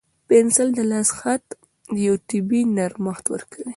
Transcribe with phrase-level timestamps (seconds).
[0.27, 1.43] پنسل د لاس خط
[1.83, 3.69] ته یو طبیعي نرمښت ورکوي.